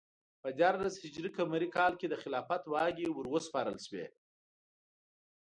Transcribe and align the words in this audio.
په 0.41 0.49
دیارلس 0.59 0.95
ه 0.99 1.05
ق 1.35 1.37
کال 1.77 1.93
کې 1.99 2.07
د 2.09 2.15
خلافت 2.23 2.61
واګې 2.73 3.07
وروسپارل 3.11 3.77
شوې. 3.85 4.05